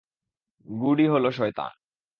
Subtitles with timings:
[0.65, 1.71] গুডই হল শয়তান!